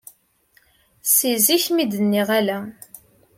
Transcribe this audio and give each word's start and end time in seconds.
Si 1.13 1.31
zik 1.45 1.65
mi 1.73 1.85
d-nniɣ 1.85 2.29
ala. 2.39 2.59